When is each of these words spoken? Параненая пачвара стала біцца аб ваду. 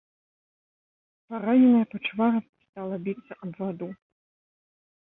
Параненая 1.27 1.83
пачвара 1.93 2.41
стала 2.61 2.95
біцца 3.05 3.33
аб 3.45 3.53
ваду. 3.63 3.89